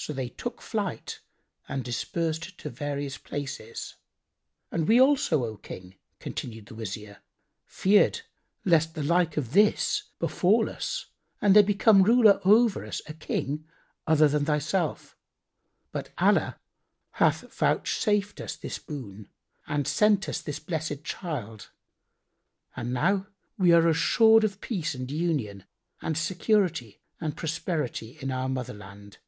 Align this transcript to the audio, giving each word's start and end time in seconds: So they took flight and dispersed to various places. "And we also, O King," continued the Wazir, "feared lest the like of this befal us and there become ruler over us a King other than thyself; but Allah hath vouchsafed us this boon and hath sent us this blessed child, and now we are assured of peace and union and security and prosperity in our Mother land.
So 0.00 0.12
they 0.12 0.28
took 0.28 0.62
flight 0.62 1.20
and 1.68 1.82
dispersed 1.84 2.56
to 2.58 2.70
various 2.70 3.18
places. 3.18 3.96
"And 4.70 4.86
we 4.86 5.00
also, 5.00 5.44
O 5.44 5.56
King," 5.56 5.96
continued 6.20 6.66
the 6.66 6.76
Wazir, 6.76 7.18
"feared 7.66 8.20
lest 8.64 8.94
the 8.94 9.02
like 9.02 9.36
of 9.36 9.54
this 9.54 10.04
befal 10.20 10.70
us 10.70 11.06
and 11.42 11.54
there 11.54 11.64
become 11.64 12.04
ruler 12.04 12.40
over 12.44 12.84
us 12.86 13.02
a 13.08 13.12
King 13.12 13.66
other 14.06 14.28
than 14.28 14.44
thyself; 14.44 15.16
but 15.90 16.10
Allah 16.16 16.60
hath 17.14 17.52
vouchsafed 17.52 18.40
us 18.40 18.54
this 18.54 18.78
boon 18.78 19.28
and 19.66 19.84
hath 19.88 19.92
sent 19.92 20.28
us 20.28 20.40
this 20.40 20.60
blessed 20.60 21.02
child, 21.02 21.70
and 22.76 22.92
now 22.94 23.26
we 23.58 23.72
are 23.72 23.88
assured 23.88 24.44
of 24.44 24.60
peace 24.60 24.94
and 24.94 25.10
union 25.10 25.64
and 26.00 26.16
security 26.16 27.00
and 27.20 27.36
prosperity 27.36 28.16
in 28.20 28.30
our 28.30 28.48
Mother 28.48 28.74
land. 28.74 29.18